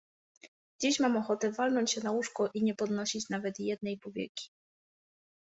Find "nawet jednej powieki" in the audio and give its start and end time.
3.29-4.49